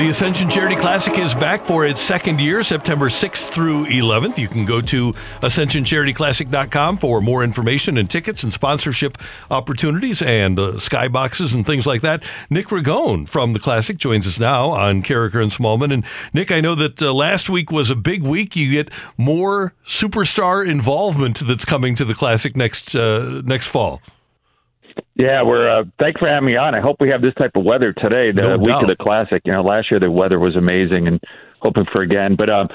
The 0.00 0.08
Ascension 0.08 0.48
Charity 0.48 0.76
Classic 0.76 1.18
is 1.18 1.34
back 1.34 1.66
for 1.66 1.84
its 1.84 2.00
second 2.00 2.40
year, 2.40 2.62
September 2.62 3.10
6th 3.10 3.50
through 3.50 3.84
11th. 3.84 4.38
You 4.38 4.48
can 4.48 4.64
go 4.64 4.80
to 4.80 5.12
ascensioncharityclassic.com 5.42 6.96
for 6.96 7.20
more 7.20 7.44
information 7.44 7.98
and 7.98 8.08
tickets 8.08 8.42
and 8.42 8.50
sponsorship 8.50 9.18
opportunities 9.50 10.22
and 10.22 10.58
uh, 10.58 10.72
skyboxes 10.76 11.54
and 11.54 11.66
things 11.66 11.86
like 11.86 12.00
that. 12.00 12.24
Nick 12.48 12.68
Ragone 12.68 13.28
from 13.28 13.52
the 13.52 13.58
Classic 13.58 13.98
joins 13.98 14.26
us 14.26 14.40
now 14.40 14.70
on 14.70 15.02
Karraker 15.02 15.42
and 15.42 15.52
Smallmon. 15.52 15.92
And 15.92 16.06
Nick, 16.32 16.50
I 16.50 16.62
know 16.62 16.74
that 16.76 17.02
uh, 17.02 17.12
last 17.12 17.50
week 17.50 17.70
was 17.70 17.90
a 17.90 17.94
big 17.94 18.22
week. 18.22 18.56
You 18.56 18.72
get 18.72 18.90
more 19.18 19.74
superstar 19.84 20.66
involvement 20.66 21.40
that's 21.40 21.66
coming 21.66 21.94
to 21.96 22.06
the 22.06 22.14
Classic 22.14 22.56
next 22.56 22.94
uh, 22.94 23.42
next 23.44 23.66
fall. 23.66 24.00
Yeah, 25.20 25.42
we're 25.42 25.68
uh, 25.68 25.84
thanks 26.00 26.18
for 26.18 26.28
having 26.28 26.48
me 26.48 26.56
on. 26.56 26.74
I 26.74 26.80
hope 26.80 26.96
we 27.00 27.10
have 27.10 27.20
this 27.20 27.34
type 27.34 27.52
of 27.54 27.64
weather 27.64 27.92
today, 27.92 28.32
the 28.32 28.42
No 28.42 28.56
week 28.56 28.68
doubt. 28.68 28.82
of 28.84 28.88
the 28.88 28.96
classic. 28.96 29.42
You 29.44 29.52
know, 29.52 29.62
last 29.62 29.90
year 29.90 30.00
the 30.00 30.10
weather 30.10 30.38
was 30.38 30.56
amazing, 30.56 31.08
and 31.08 31.20
hoping 31.60 31.84
for 31.92 32.02
again. 32.02 32.36
But 32.36 32.50
um, 32.50 32.68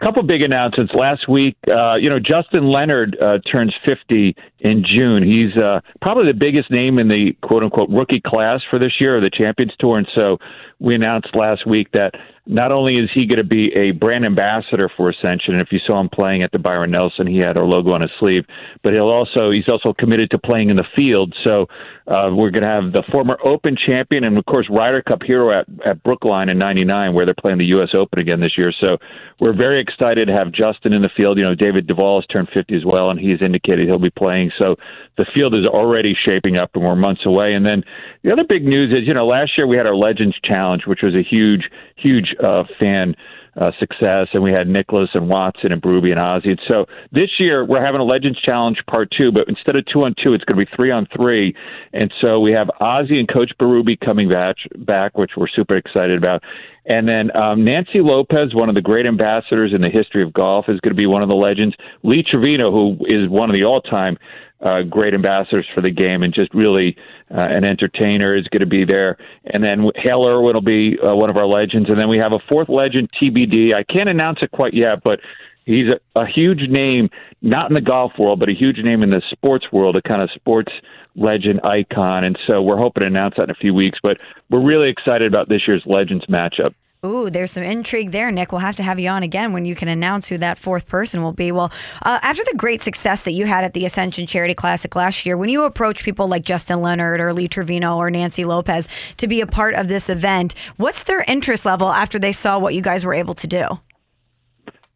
a 0.00 0.04
couple 0.04 0.22
big 0.24 0.44
announcements 0.44 0.92
last 0.94 1.26
week. 1.28 1.56
Uh, 1.66 1.94
you 1.94 2.10
know, 2.10 2.18
Justin 2.18 2.70
Leonard 2.70 3.16
uh, 3.20 3.38
turns 3.50 3.74
50 3.88 4.36
in 4.60 4.84
June. 4.86 5.22
He's 5.22 5.56
uh, 5.56 5.80
probably 6.02 6.26
the 6.28 6.34
biggest 6.38 6.70
name 6.70 6.98
in 6.98 7.08
the 7.08 7.32
quote 7.42 7.62
unquote 7.62 7.88
rookie 7.88 8.20
class 8.20 8.60
for 8.68 8.78
this 8.78 8.92
year 9.00 9.16
of 9.16 9.22
the 9.22 9.30
Champions 9.30 9.72
Tour, 9.78 9.96
and 9.98 10.08
so 10.14 10.36
we 10.78 10.94
announced 10.94 11.34
last 11.34 11.66
week 11.66 11.88
that 11.92 12.12
not 12.48 12.70
only 12.70 12.94
is 12.94 13.10
he 13.12 13.26
going 13.26 13.38
to 13.38 13.44
be 13.44 13.72
a 13.76 13.90
brand 13.90 14.24
ambassador 14.24 14.88
for 14.96 15.10
Ascension, 15.10 15.54
and 15.54 15.60
if 15.60 15.68
you 15.72 15.80
saw 15.84 16.00
him 16.00 16.08
playing 16.08 16.42
at 16.42 16.52
the 16.52 16.60
Byron 16.60 16.92
Nelson, 16.92 17.26
he 17.26 17.38
had 17.38 17.58
our 17.58 17.64
logo 17.66 17.92
on 17.92 18.02
his 18.02 18.10
sleeve, 18.20 18.44
but 18.84 18.92
he'll 18.92 19.10
also 19.10 19.50
he's 19.50 19.68
also 19.68 19.92
committed 19.92 20.30
to 20.30 20.38
playing 20.38 20.70
in 20.70 20.76
the 20.76 20.86
field. 20.94 21.34
So 21.44 21.66
uh, 22.06 22.30
we're 22.30 22.50
going 22.50 22.62
to 22.62 22.70
have 22.70 22.92
the 22.92 23.02
former 23.10 23.36
Open 23.44 23.76
champion 23.76 24.22
and 24.22 24.38
of 24.38 24.44
course 24.46 24.66
Ryder 24.70 25.02
Cup 25.02 25.22
hero 25.24 25.58
at 25.58 25.66
at 25.84 26.02
Brookline 26.04 26.50
in 26.50 26.58
'99, 26.58 27.14
where 27.14 27.26
they're 27.26 27.34
playing 27.34 27.58
the 27.58 27.66
U.S. 27.76 27.90
Open 27.96 28.20
again 28.20 28.40
this 28.40 28.56
year. 28.56 28.72
So 28.80 28.98
we're 29.40 29.56
very 29.56 29.80
excited 29.80 30.28
to 30.28 30.34
have 30.34 30.52
Justin 30.52 30.94
in 30.94 31.02
the 31.02 31.10
field. 31.16 31.38
You 31.38 31.44
know, 31.44 31.54
David 31.54 31.86
Duval 31.86 32.20
has 32.20 32.26
turned 32.26 32.48
50 32.54 32.74
as 32.74 32.84
well, 32.86 33.10
and 33.10 33.18
he's 33.18 33.42
indicated 33.42 33.86
he'll 33.86 33.98
be 33.98 34.10
playing. 34.10 34.50
So 34.58 34.76
the 35.18 35.26
field 35.34 35.54
is 35.54 35.66
already 35.66 36.14
shaping 36.26 36.58
up, 36.58 36.70
and 36.74 36.84
we're 36.84 36.96
months 36.96 37.26
away. 37.26 37.52
And 37.52 37.64
then 37.64 37.82
the 38.22 38.32
other 38.32 38.44
big 38.48 38.64
news 38.64 38.96
is, 38.96 39.06
you 39.06 39.14
know, 39.14 39.26
last 39.26 39.52
year 39.58 39.66
we 39.66 39.76
had 39.76 39.86
our 39.86 39.94
Legends 39.96 40.36
Challenge, 40.42 40.65
which 40.86 41.00
was 41.02 41.14
a 41.14 41.22
huge, 41.22 41.70
huge 41.96 42.34
uh, 42.42 42.64
fan 42.80 43.14
uh, 43.56 43.70
success, 43.78 44.28
and 44.34 44.42
we 44.42 44.52
had 44.52 44.68
Nicklaus 44.68 45.08
and 45.14 45.28
Watson 45.28 45.72
and 45.72 45.80
Berube 45.80 46.10
and 46.10 46.20
Ozzie. 46.20 46.50
And 46.50 46.60
so 46.68 46.86
this 47.10 47.30
year 47.38 47.64
we're 47.64 47.84
having 47.84 48.00
a 48.00 48.04
Legends 48.04 48.38
Challenge 48.42 48.78
Part 48.86 49.10
Two, 49.16 49.32
but 49.32 49.48
instead 49.48 49.78
of 49.78 49.86
two 49.86 50.00
on 50.00 50.14
two, 50.22 50.34
it's 50.34 50.44
going 50.44 50.58
to 50.60 50.66
be 50.66 50.76
three 50.76 50.90
on 50.90 51.06
three. 51.16 51.54
And 51.92 52.12
so 52.20 52.40
we 52.40 52.52
have 52.52 52.68
Ozzie 52.80 53.18
and 53.18 53.26
Coach 53.26 53.52
Berube 53.58 53.98
coming 54.04 54.28
back, 54.28 54.56
back, 54.76 55.16
which 55.16 55.30
we're 55.36 55.48
super 55.48 55.76
excited 55.76 56.18
about. 56.18 56.42
And 56.84 57.08
then 57.08 57.36
um, 57.36 57.64
Nancy 57.64 58.00
Lopez, 58.00 58.54
one 58.54 58.68
of 58.68 58.74
the 58.74 58.82
great 58.82 59.06
ambassadors 59.06 59.72
in 59.74 59.80
the 59.80 59.90
history 59.90 60.22
of 60.22 60.32
golf, 60.32 60.66
is 60.68 60.78
going 60.80 60.94
to 60.94 61.00
be 61.00 61.06
one 61.06 61.22
of 61.22 61.28
the 61.28 61.34
legends. 61.34 61.74
Lee 62.02 62.22
Trevino, 62.22 62.70
who 62.70 63.06
is 63.06 63.28
one 63.28 63.48
of 63.48 63.56
the 63.56 63.64
all-time 63.64 64.18
uh, 64.60 64.82
great 64.82 65.14
ambassadors 65.14 65.66
for 65.74 65.80
the 65.80 65.90
game 65.90 66.22
and 66.22 66.32
just 66.32 66.52
really 66.54 66.96
uh, 67.30 67.38
an 67.38 67.64
entertainer 67.64 68.36
is 68.36 68.46
going 68.48 68.60
to 68.60 68.66
be 68.66 68.84
there. 68.84 69.18
And 69.44 69.62
then 69.62 69.90
Hale 69.96 70.26
Irwin 70.28 70.54
will 70.54 70.60
be 70.60 70.96
uh, 70.98 71.14
one 71.14 71.30
of 71.30 71.36
our 71.36 71.46
legends. 71.46 71.88
And 71.90 72.00
then 72.00 72.08
we 72.08 72.18
have 72.18 72.32
a 72.32 72.40
fourth 72.48 72.68
legend, 72.68 73.10
TBD. 73.20 73.74
I 73.74 73.82
can't 73.82 74.08
announce 74.08 74.38
it 74.42 74.50
quite 74.52 74.74
yet, 74.74 75.02
but 75.02 75.20
he's 75.64 75.92
a, 75.92 76.20
a 76.20 76.26
huge 76.26 76.68
name, 76.68 77.10
not 77.42 77.68
in 77.68 77.74
the 77.74 77.80
golf 77.80 78.12
world, 78.18 78.38
but 78.38 78.48
a 78.48 78.54
huge 78.54 78.78
name 78.78 79.02
in 79.02 79.10
the 79.10 79.22
sports 79.32 79.66
world, 79.72 79.96
a 79.96 80.02
kind 80.02 80.22
of 80.22 80.30
sports 80.34 80.72
legend 81.16 81.60
icon. 81.64 82.24
And 82.24 82.38
so 82.46 82.62
we're 82.62 82.78
hoping 82.78 83.02
to 83.02 83.06
announce 83.08 83.34
that 83.36 83.44
in 83.44 83.50
a 83.50 83.54
few 83.54 83.74
weeks. 83.74 83.98
But 84.02 84.18
we're 84.48 84.64
really 84.64 84.88
excited 84.88 85.26
about 85.26 85.48
this 85.48 85.62
year's 85.66 85.82
Legends 85.84 86.26
matchup. 86.26 86.74
Ooh, 87.06 87.30
there's 87.30 87.52
some 87.52 87.62
intrigue 87.62 88.10
there, 88.10 88.32
Nick. 88.32 88.50
We'll 88.50 88.60
have 88.60 88.76
to 88.76 88.82
have 88.82 88.98
you 88.98 89.08
on 89.08 89.22
again 89.22 89.52
when 89.52 89.64
you 89.64 89.74
can 89.74 89.88
announce 89.88 90.26
who 90.28 90.38
that 90.38 90.58
fourth 90.58 90.88
person 90.88 91.22
will 91.22 91.32
be. 91.32 91.52
Well, 91.52 91.72
uh, 92.02 92.18
after 92.22 92.42
the 92.44 92.56
great 92.56 92.82
success 92.82 93.22
that 93.22 93.32
you 93.32 93.46
had 93.46 93.64
at 93.64 93.74
the 93.74 93.84
Ascension 93.84 94.26
Charity 94.26 94.54
Classic 94.54 94.94
last 94.96 95.24
year, 95.24 95.36
when 95.36 95.48
you 95.48 95.62
approach 95.62 96.02
people 96.02 96.26
like 96.26 96.44
Justin 96.44 96.82
Leonard 96.82 97.20
or 97.20 97.32
Lee 97.32 97.48
Trevino 97.48 97.96
or 97.96 98.10
Nancy 98.10 98.44
Lopez 98.44 98.88
to 99.18 99.28
be 99.28 99.40
a 99.40 99.46
part 99.46 99.74
of 99.74 99.88
this 99.88 100.10
event, 100.10 100.54
what's 100.76 101.04
their 101.04 101.24
interest 101.28 101.64
level 101.64 101.92
after 101.92 102.18
they 102.18 102.32
saw 102.32 102.58
what 102.58 102.74
you 102.74 102.82
guys 102.82 103.04
were 103.04 103.14
able 103.14 103.34
to 103.34 103.46
do? 103.46 103.78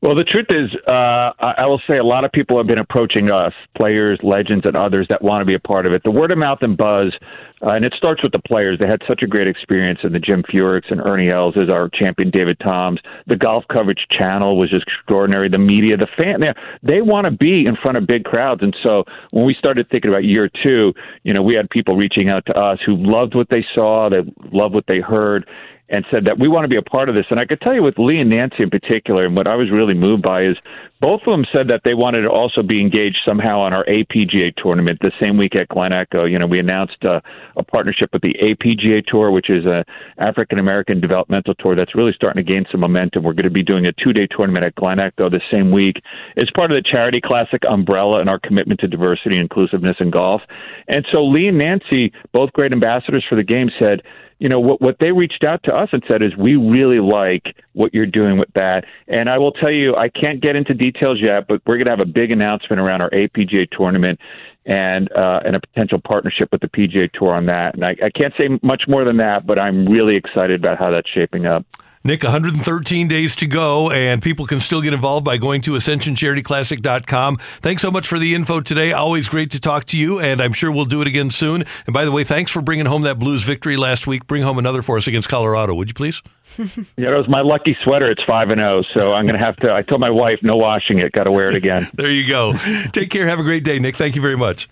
Well, 0.03 0.15
the 0.15 0.25
truth 0.25 0.47
is, 0.49 0.71
uh, 0.88 1.33
I 1.38 1.66
will 1.66 1.83
say 1.87 1.99
a 1.99 2.03
lot 2.03 2.25
of 2.25 2.33
people 2.33 2.56
have 2.56 2.66
been 2.66 2.81
approaching 2.81 3.31
us, 3.31 3.53
players, 3.77 4.19
legends, 4.22 4.65
and 4.66 4.75
others 4.75 5.06
that 5.11 5.21
want 5.21 5.43
to 5.43 5.44
be 5.44 5.53
a 5.53 5.59
part 5.61 5.84
of 5.84 5.93
it. 5.93 6.03
The 6.03 6.11
word 6.11 6.33
of 6.33 6.38
mouth 6.38 6.61
and 6.62 6.75
buzz, 6.75 7.12
uh, 7.61 7.72
and 7.72 7.84
it 7.84 7.93
starts 7.99 8.22
with 8.22 8.33
the 8.33 8.38
players. 8.38 8.78
They 8.81 8.88
had 8.88 9.03
such 9.06 9.22
a 9.22 9.27
great 9.27 9.47
experience, 9.47 9.99
in 10.03 10.15
the 10.15 10.19
Jim 10.19 10.43
Furyks 10.44 10.91
and 10.91 11.06
Ernie 11.06 11.31
Els 11.31 11.55
as 11.59 11.69
our 11.71 11.91
champion, 11.91 12.31
David 12.31 12.59
Toms. 12.61 12.99
The 13.27 13.37
golf 13.37 13.65
coverage 13.71 14.06
channel 14.11 14.56
was 14.56 14.71
just 14.71 14.87
extraordinary. 14.88 15.50
The 15.50 15.59
media, 15.59 15.99
the 15.99 16.09
fan, 16.19 16.41
they, 16.41 16.55
they 16.82 17.03
want 17.03 17.27
to 17.27 17.32
be 17.32 17.67
in 17.67 17.77
front 17.77 17.99
of 17.99 18.06
big 18.06 18.25
crowds. 18.25 18.62
And 18.62 18.75
so 18.82 19.05
when 19.32 19.44
we 19.44 19.55
started 19.59 19.87
thinking 19.93 20.11
about 20.11 20.25
year 20.25 20.49
two, 20.65 20.94
you 21.25 21.34
know, 21.34 21.43
we 21.43 21.56
had 21.56 21.69
people 21.69 21.97
reaching 21.97 22.31
out 22.31 22.47
to 22.47 22.56
us 22.56 22.78
who 22.87 22.97
loved 22.97 23.34
what 23.34 23.50
they 23.50 23.67
saw, 23.75 24.09
they 24.09 24.22
loved 24.50 24.75
what 24.75 24.84
they 24.88 25.00
heard 25.00 25.47
and 25.90 26.06
said 26.12 26.24
that 26.26 26.38
we 26.38 26.48
want 26.48 26.64
to 26.64 26.68
be 26.68 26.76
a 26.76 26.82
part 26.82 27.08
of 27.08 27.16
this. 27.16 27.26
And 27.30 27.40
I 27.40 27.44
could 27.44 27.60
tell 27.60 27.74
you 27.74 27.82
with 27.82 27.98
Lee 27.98 28.20
and 28.20 28.30
Nancy 28.30 28.62
in 28.62 28.70
particular, 28.70 29.26
and 29.26 29.36
what 29.36 29.48
I 29.48 29.56
was 29.56 29.70
really 29.70 29.94
moved 29.94 30.22
by 30.22 30.44
is 30.44 30.56
both 31.00 31.22
of 31.26 31.32
them 31.32 31.44
said 31.52 31.68
that 31.68 31.80
they 31.82 31.94
wanted 31.94 32.22
to 32.22 32.30
also 32.30 32.62
be 32.62 32.80
engaged 32.80 33.18
somehow 33.26 33.60
on 33.60 33.72
our 33.72 33.84
APGA 33.86 34.54
tournament 34.56 34.98
the 35.00 35.10
same 35.20 35.36
week 35.36 35.58
at 35.58 35.66
Glen 35.68 35.92
Echo. 35.92 36.26
You 36.26 36.38
know, 36.38 36.46
we 36.46 36.60
announced 36.60 37.02
uh, 37.04 37.20
a 37.56 37.64
partnership 37.64 38.10
with 38.12 38.22
the 38.22 38.34
APGA 38.40 39.04
Tour, 39.06 39.32
which 39.32 39.50
is 39.50 39.64
a 39.64 39.84
African 40.18 40.60
American 40.60 41.00
developmental 41.00 41.54
tour 41.54 41.74
that's 41.74 41.94
really 41.96 42.12
starting 42.12 42.44
to 42.44 42.52
gain 42.52 42.66
some 42.70 42.80
momentum. 42.80 43.24
We're 43.24 43.32
going 43.32 43.44
to 43.44 43.50
be 43.50 43.62
doing 43.62 43.88
a 43.88 43.92
two 43.92 44.12
day 44.12 44.28
tournament 44.28 44.64
at 44.64 44.74
Glen 44.76 45.00
Echo 45.00 45.28
the 45.28 45.40
same 45.50 45.72
week. 45.72 45.96
It's 46.36 46.50
part 46.52 46.70
of 46.70 46.76
the 46.76 46.82
Charity 46.82 47.20
Classic 47.20 47.62
umbrella 47.68 48.20
and 48.20 48.28
our 48.28 48.38
commitment 48.38 48.80
to 48.80 48.86
diversity 48.86 49.38
and 49.38 49.40
inclusiveness 49.40 49.96
in 50.00 50.10
golf. 50.10 50.42
And 50.86 51.04
so 51.12 51.24
Lee 51.24 51.48
and 51.48 51.58
Nancy, 51.58 52.12
both 52.32 52.52
great 52.52 52.72
ambassadors 52.72 53.24
for 53.28 53.34
the 53.34 53.42
game, 53.42 53.70
said, 53.80 54.02
you 54.40 54.48
know 54.48 54.58
what 54.58 54.80
what 54.80 54.96
they 54.98 55.12
reached 55.12 55.44
out 55.44 55.62
to 55.64 55.72
us 55.72 55.90
and 55.92 56.02
said 56.10 56.22
is 56.22 56.34
we 56.36 56.56
really 56.56 56.98
like 56.98 57.54
what 57.74 57.94
you're 57.94 58.06
doing 58.06 58.38
with 58.38 58.52
that. 58.54 58.84
And 59.06 59.28
i 59.28 59.38
will 59.38 59.52
tell 59.52 59.70
you 59.70 59.94
i 59.94 60.08
can't 60.08 60.40
get 60.40 60.56
into 60.56 60.74
details 60.74 61.18
yet 61.20 61.46
but 61.46 61.62
we're 61.66 61.76
going 61.76 61.86
to 61.86 61.92
have 61.92 62.00
a 62.00 62.06
big 62.06 62.32
announcement 62.32 62.82
around 62.82 63.02
our 63.02 63.10
apga 63.10 63.70
tournament 63.70 64.18
and 64.66 65.12
uh, 65.12 65.40
and 65.44 65.54
a 65.54 65.60
potential 65.60 66.00
partnership 66.02 66.48
with 66.50 66.62
the 66.62 66.68
pga 66.68 67.12
tour 67.12 67.34
on 67.34 67.46
that. 67.46 67.74
And 67.74 67.84
I, 67.84 67.94
I 68.02 68.10
can't 68.10 68.34
say 68.40 68.48
much 68.62 68.84
more 68.88 69.04
than 69.04 69.18
that 69.18 69.46
but 69.46 69.60
i'm 69.60 69.86
really 69.86 70.16
excited 70.16 70.64
about 70.64 70.78
how 70.78 70.90
that's 70.90 71.08
shaping 71.10 71.46
up 71.46 71.64
Nick, 72.03 72.22
113 72.22 73.09
days 73.09 73.34
to 73.37 73.47
go, 73.47 73.91
and 73.91 74.22
people 74.22 74.47
can 74.47 74.59
still 74.59 74.81
get 74.81 74.94
involved 74.94 75.22
by 75.22 75.37
going 75.37 75.61
to 75.61 75.72
ascensioncharityclassic.com. 75.72 77.37
Thanks 77.61 77.83
so 77.83 77.91
much 77.91 78.09
for 78.09 78.19
the 78.19 78.34
info 78.34 78.62
today. 78.62 78.93
Always 78.93 79.28
great 79.28 79.50
to 79.50 79.61
talk 79.61 79.84
to 79.87 79.99
you, 79.99 80.19
and 80.19 80.41
I'm 80.41 80.55
sure 80.55 80.72
we'll 80.72 80.87
do 80.87 81.03
it 81.03 81.06
again 81.09 81.31
soon. 81.31 81.62
And 81.84 81.93
by 81.93 82.06
the 82.06 82.11
way, 82.11 82.25
thanks 82.25 82.50
for 82.50 82.62
bringing 82.62 82.87
home 82.87 83.03
that 83.03 83.19
Blues 83.19 83.43
victory 83.43 83.77
last 83.77 84.06
week. 84.06 84.27
Bring 84.27 84.43
home 84.43 84.56
another 84.59 84.81
for 84.81 84.97
us 84.97 85.06
against 85.06 85.28
Colorado, 85.28 85.75
would 85.75 85.88
you 85.88 85.94
please? 85.94 86.22
yeah 86.59 87.11
it 87.11 87.16
was 87.16 87.28
my 87.28 87.41
lucky 87.43 87.77
sweater 87.84 88.11
it's 88.11 88.25
5 88.25 88.50
and 88.50 88.61
0 88.61 88.82
so 88.93 89.12
i'm 89.15 89.25
going 89.25 89.38
to 89.38 89.44
have 89.44 89.55
to 89.55 89.72
i 89.72 89.82
told 89.82 90.00
my 90.00 90.11
wife 90.11 90.41
no 90.43 90.56
washing 90.56 90.99
it 90.99 91.12
got 91.12 91.22
to 91.25 91.31
wear 91.31 91.49
it 91.49 91.55
again 91.55 91.88
There 91.94 92.11
you 92.11 92.27
go. 92.27 92.55
Take 92.93 93.09
care. 93.09 93.28
Have 93.28 93.38
a 93.38 93.44
great 93.44 93.62
day, 93.62 93.78
Nick. 93.78 93.97
Thank 93.97 94.17
you 94.17 94.21
very 94.21 94.37
much. 94.37 94.69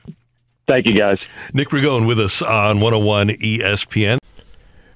thank 0.67 0.89
you 0.89 0.97
guys 0.97 1.23
Nick 1.53 1.69
Ragone 1.69 2.09
with 2.09 2.19
us 2.19 2.43
on 2.43 2.81
101 2.81 3.29
ESPN. 3.29 4.19